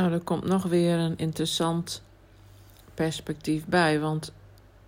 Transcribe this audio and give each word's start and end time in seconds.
Nou, 0.00 0.12
er 0.12 0.20
komt 0.20 0.44
nog 0.44 0.62
weer 0.62 0.98
een 0.98 1.18
interessant 1.18 2.02
perspectief 2.94 3.66
bij. 3.66 4.00
Want 4.00 4.32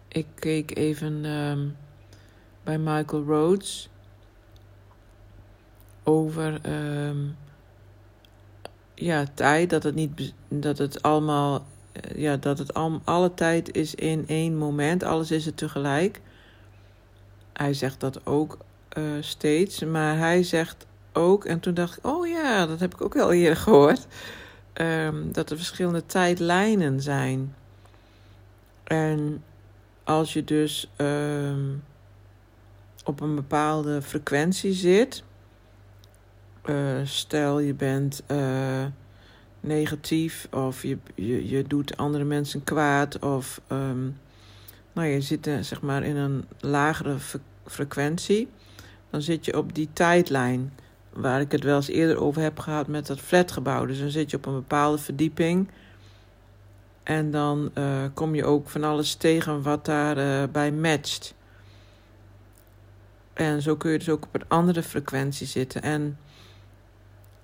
ik 0.09 0.27
keek 0.35 0.77
even 0.77 1.25
ehm, 1.25 1.67
bij 2.65 2.79
Michael 2.79 3.25
Rhodes 3.25 3.89
over 6.03 6.59
ehm, 6.63 7.17
ja, 8.95 9.25
tijd. 9.35 9.71
Dat 9.71 9.83
het, 9.83 9.95
niet, 9.95 10.35
dat 10.49 10.79
het 10.79 11.03
allemaal. 11.03 11.65
eh, 11.93 12.17
Ja, 12.19 12.37
dat 12.37 12.59
het 12.59 12.75
al, 12.75 13.01
alle 13.05 13.35
tijd 13.35 13.75
is 13.77 13.95
in 13.95 14.25
één 14.27 14.57
moment. 14.57 15.03
Alles 15.03 15.31
is 15.31 15.47
er 15.47 15.55
tegelijk. 15.55 16.21
Hij 17.53 17.75
zegt 17.75 18.01
dat 18.01 18.27
ook 18.27 18.59
eh, 18.89 19.03
steeds. 19.21 19.85
Maar 19.85 20.19
hij 20.19 20.43
zegt 20.43 20.87
ook. 21.13 21.45
En 21.45 21.61
toen 21.61 21.75
dacht 21.75 21.97
ik: 21.99 22.07
oh 22.07 22.27
ja, 22.27 22.67
dat 22.67 22.81
heb 22.81 22.95
ik 22.95 23.01
ook 23.01 23.15
wel 23.15 23.33
eerder 23.33 23.57
gehoord. 23.57 24.07
Ehm, 24.73 25.33
dat 25.33 25.51
er 25.51 25.57
verschillende 25.57 26.07
tijdlijnen 26.07 27.01
zijn. 27.01 27.55
En 28.85 29.43
als 30.05 30.33
je 30.33 30.45
dus 30.45 30.91
ehm, 30.97 31.71
op 33.05 33.21
een 33.21 33.35
bepaalde 33.35 34.03
frequentie 34.03 34.73
zit, 34.73 35.23
eh, 36.63 37.01
stel 37.05 37.59
je 37.59 37.75
bent 37.75 38.23
eh, 38.27 38.85
negatief 39.61 40.49
of 40.51 40.83
je, 40.83 40.99
je, 41.15 41.49
je 41.49 41.63
doet 41.63 41.97
andere 41.97 42.25
mensen 42.25 42.65
kwaad 42.65 43.19
of 43.19 43.61
ehm, 43.67 44.09
nou, 44.93 45.09
je 45.09 45.21
zit 45.21 45.47
eh, 45.47 45.59
zeg 45.59 45.81
maar 45.81 46.03
in 46.03 46.17
een 46.17 46.45
lagere 46.61 47.19
fre- 47.19 47.39
frequentie, 47.67 48.49
dan 49.11 49.23
zit 49.23 49.45
je 49.45 49.59
op 49.59 49.75
die 49.75 49.89
tijdlijn 49.93 50.73
waar 51.13 51.41
ik 51.41 51.53
het 51.53 51.65
wel 51.65 51.77
eens 51.77 51.89
eerder 51.89 52.21
over 52.21 52.43
heb 52.43 52.59
gehad 52.59 52.87
met 52.87 53.07
dat 53.07 53.21
flatgebouw. 53.21 53.87
Dus 53.87 53.99
dan 53.99 54.11
zit 54.11 54.31
je 54.31 54.37
op 54.37 54.47
een 54.47 54.55
bepaalde 54.55 54.99
verdieping. 54.99 55.69
En 57.03 57.31
dan 57.31 57.71
eh, 57.75 58.05
kom 58.15 58.35
je 58.35 58.45
ook 58.45 58.69
van 58.69 58.85
alles 58.85 59.15
tegen 59.15 59.63
wat 59.63 59.85
daarbij 59.85 60.49
bij 60.51 60.73
matcht. 60.73 61.35
En 63.33 63.63
zo 63.63 63.77
kun 63.77 63.91
je 63.91 63.99
dus 63.99 64.09
ook 64.09 64.25
op 64.25 64.35
een 64.35 64.49
andere 64.49 64.83
frequentie 64.83 65.47
zitten. 65.47 65.83
En 65.83 66.19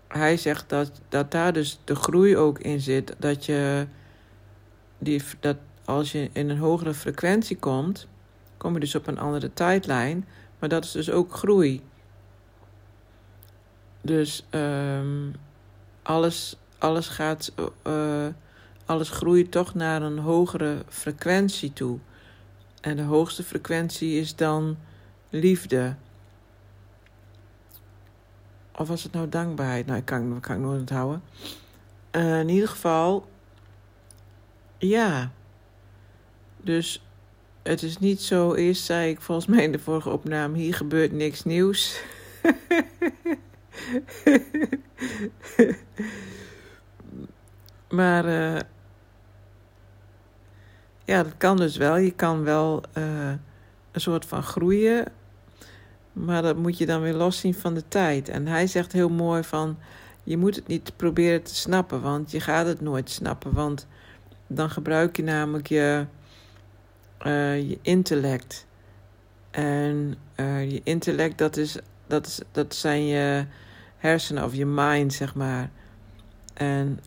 hij 0.09 0.37
zegt 0.37 0.69
dat, 0.69 1.01
dat 1.09 1.31
daar 1.31 1.53
dus 1.53 1.81
de 1.85 1.95
groei 1.95 2.37
ook 2.37 2.59
in 2.59 2.81
zit. 2.81 3.15
Dat 3.19 3.47
je 3.47 3.87
die, 4.99 5.23
dat 5.41 5.57
als 5.85 6.13
je 6.13 6.31
in 6.33 6.51
een 6.51 6.59
hogere 6.59 6.95
frequentie 6.95 7.57
komt, 7.57 8.07
kom 8.57 8.75
je 8.75 8.81
dus 8.81 8.95
op 8.95 9.07
een 9.07 9.19
andere 9.19 9.53
tijdlijn. 9.53 10.27
Maar 10.59 10.69
dat 10.69 10.85
is 10.85 10.91
dus 10.91 11.11
ook 11.11 11.35
groei. 11.35 11.83
Dus 14.09 14.45
ehm, 14.51 15.31
alles, 16.03 16.57
alles 16.79 17.09
gaat. 17.09 17.53
eh, 17.83 18.27
alles 18.85 19.11
groeit 19.11 19.51
toch 19.51 19.75
naar 19.75 20.03
een 20.03 20.19
hogere 20.19 20.85
frequentie 20.89 21.73
toe. 21.73 21.99
En 22.81 22.97
de 22.97 23.03
hoogste 23.03 23.43
frequentie 23.43 24.21
is 24.21 24.37
dan 24.37 24.79
liefde. 25.31 25.95
Of 28.77 28.89
was 28.89 29.03
het 29.03 29.13
nou 29.13 29.29
dankbaarheid? 29.29 29.87
Nou, 29.87 29.99
ik 29.99 30.05
kan, 30.05 30.31
dat 30.31 30.41
kan 30.41 30.57
ik 30.57 30.63
nooit 30.63 30.81
onthouden. 30.81 31.23
Eh, 32.11 32.41
in 32.41 32.49
ieder 32.49 32.69
geval, 32.69 33.29
ja. 34.79 35.31
Dus 36.57 37.03
het 37.63 37.83
is 37.83 37.99
niet 37.99 38.23
zo. 38.23 38.55
Eerst 38.55 38.85
zei 38.85 39.11
ik 39.11 39.21
volgens 39.21 39.47
mij 39.47 39.65
in 39.65 39.73
de 39.73 39.79
vorige 39.79 40.11
opname: 40.11 40.59
hier 40.59 40.75
gebeurt 40.75 41.13
niks 41.13 41.45
nieuws. 41.45 42.01
maar 47.99 48.25
eh, 48.25 48.61
ja, 51.05 51.23
dat 51.23 51.37
kan 51.37 51.57
dus 51.57 51.77
wel. 51.77 51.97
Je 51.97 52.11
kan 52.11 52.45
wel 52.45 52.83
eh, 52.93 53.33
een 53.93 54.01
soort 54.01 54.25
van 54.25 54.43
groeien. 54.43 55.13
Maar 56.13 56.43
dat 56.43 56.57
moet 56.57 56.79
je 56.79 56.87
dan 56.87 57.01
weer 57.01 57.15
loszien 57.15 57.55
van 57.55 57.75
de 57.75 57.89
tijd. 57.89 58.29
En 58.29 58.47
hij 58.47 58.67
zegt 58.67 58.93
heel 58.93 59.09
mooi 59.09 59.43
van... 59.43 59.79
je 60.23 60.37
moet 60.37 60.57
het 60.57 60.67
niet 60.67 60.93
proberen 60.97 61.43
te 61.43 61.55
snappen, 61.55 62.01
want 62.01 62.31
je 62.31 62.41
gaat 62.41 62.67
het 62.67 62.81
nooit 62.81 63.11
snappen. 63.11 63.53
Want 63.53 63.87
dan 64.47 64.71
gebruik 64.71 65.17
je 65.17 65.23
namelijk 65.23 65.67
je, 65.67 66.07
eh, 67.19 67.69
je 67.69 67.79
intellect. 67.83 68.67
En 69.51 70.17
je 70.69 70.81
intellect, 70.85 71.39
dat, 71.39 71.57
is, 71.57 71.77
dat, 72.07 72.27
is, 72.27 72.41
dat 72.53 72.75
zijn 72.75 73.07
je 73.07 73.47
hersenen 73.99 74.45
of 74.45 74.55
je 74.55 74.67
mind, 74.67 75.13
zeg 75.13 75.35
maar. 75.35 75.71
En 76.55 77.01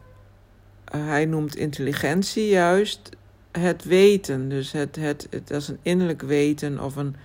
eh, 0.85 1.06
hij 1.06 1.25
noemt 1.25 1.56
intelligentie 1.56 2.47
juist 2.47 3.09
het 3.52 3.84
weten. 3.84 4.50
Dus 4.50 4.72
het, 4.72 4.96
het, 4.96 5.28
het, 5.29 5.50
is 5.50 5.68
een 5.68 5.79
innerlijk 5.81 6.22
weten 6.22 6.79
of 6.79 6.96
een, 6.96 7.16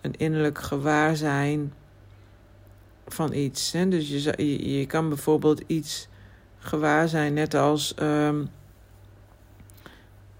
een 0.00 0.14
innerlijk 0.16 0.58
gewaarzijn 0.58 1.72
van 3.06 3.32
iets. 3.32 3.72
Hè? 3.72 3.88
Dus 3.88 4.08
je, 4.08 4.32
je, 4.36 4.78
je 4.78 4.86
kan 4.86 5.08
bijvoorbeeld 5.08 5.62
iets 5.66 6.08
gewaar 6.58 7.08
zijn, 7.08 7.34
net 7.34 7.54
als 7.54 7.94
ehm, 7.94 8.44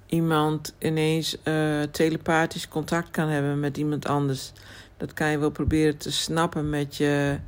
iemand 0.06 0.74
ineens 0.78 1.42
eh, 1.42 1.82
telepathisch 1.82 2.68
contact 2.68 3.10
kan 3.10 3.28
hebben 3.28 3.60
met 3.60 3.76
iemand 3.76 4.06
anders. 4.06 4.52
Dat 4.96 5.12
kan 5.12 5.30
je 5.30 5.38
wel 5.38 5.50
proberen 5.50 5.96
te 5.96 6.12
snappen 6.12 6.70
met 6.70 6.96
je 6.96 7.38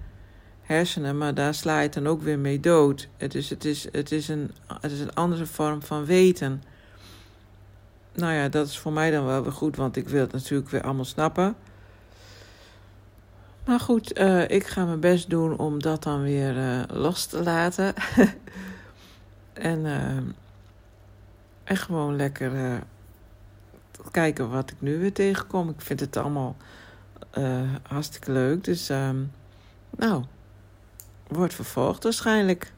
hersenen, 0.71 1.19
maar 1.19 1.35
daar 1.35 1.55
sla 1.55 1.77
je 1.77 1.83
het 1.83 1.95
dan 1.95 2.07
ook 2.07 2.23
weer 2.23 2.39
mee 2.39 2.61
dood. 2.61 3.09
Het 3.17 3.35
is, 3.35 3.51
het 3.51 3.65
is, 3.65 3.87
het 3.93 4.13
is, 4.13 4.29
een, 4.29 4.51
het 4.81 4.93
is 4.93 5.01
een 5.01 5.15
andere 5.15 5.47
vorm 5.47 5.83
van 5.83 6.05
weten. 6.05 6.63
Nou 8.15 8.33
ja, 8.33 8.49
dat 8.49 8.67
is 8.67 8.79
voor 8.79 8.93
mij 8.93 9.11
dan 9.11 9.25
wel 9.25 9.43
weer 9.43 9.53
goed, 9.53 9.77
want 9.77 9.97
ik 9.97 10.09
wil 10.09 10.21
het 10.21 10.33
natuurlijk 10.33 10.71
weer 10.71 10.83
allemaal 10.83 11.05
snappen. 11.05 11.57
Maar 13.65 13.81
goed, 13.81 14.13
eh, 14.13 14.49
ik 14.49 14.67
ga 14.67 14.85
mijn 14.85 15.01
best 15.01 15.31
doen 15.31 15.59
om 15.59 15.83
dat 15.83 16.03
dan 16.03 16.23
weer 16.23 16.59
eh, 16.59 16.83
los 16.93 17.27
te 17.27 17.43
laten. 17.43 17.95
en, 19.53 19.87
eh, 19.87 20.17
en 21.65 21.77
gewoon 21.77 22.17
lekker 22.17 22.83
kijken 24.11 24.51
wat 24.51 24.71
ik 24.71 24.77
nu 24.79 24.99
weer 24.99 25.13
tegenkom. 25.13 25.69
Ik 25.69 25.81
vind 25.81 26.01
het 26.01 26.17
allemaal 26.17 26.57
hartstikke 27.83 28.33
leuk. 28.33 28.65
Dus, 28.65 28.89
ehm, 28.89 29.17
nou, 29.97 30.25
wordt 31.31 31.55
vervolgd 31.55 32.03
waarschijnlijk. 32.05 32.73